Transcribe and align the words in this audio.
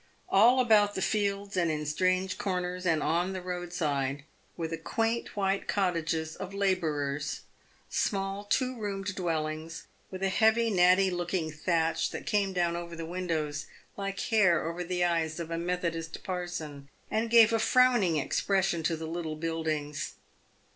All 0.29 0.59
about 0.59 0.95
the 0.95 1.01
fields, 1.03 1.55
and 1.55 1.69
in 1.69 1.85
strange 1.85 2.39
corners, 2.39 2.87
and 2.87 3.03
on 3.03 3.33
the 3.33 3.39
roadside, 3.43 4.23
were 4.57 4.67
the 4.67 4.79
quaint 4.79 5.37
white 5.37 5.67
cot 5.67 5.93
tages 5.93 6.35
of 6.35 6.55
labourers— 6.55 7.41
small, 7.87 8.43
two 8.45 8.75
roomed 8.79 9.13
dwellings, 9.13 9.85
with 10.09 10.23
a 10.23 10.29
heavy, 10.29 10.71
natty 10.71 11.11
looking 11.11 11.51
thatch 11.51 12.09
that 12.09 12.25
came 12.25 12.51
down 12.51 12.75
over 12.75 12.95
the 12.95 13.05
windows 13.05 13.67
like 13.95 14.19
hair 14.19 14.65
over 14.67 14.83
the 14.83 15.03
eyes 15.05 15.39
of 15.39 15.51
a 15.51 15.57
Methodist 15.59 16.23
parson, 16.23 16.89
and 17.11 17.29
gave 17.29 17.53
a 17.53 17.59
frowning 17.59 18.17
expression 18.17 18.81
to 18.81 18.97
the 18.97 19.05
little 19.05 19.35
buildings. 19.35 20.13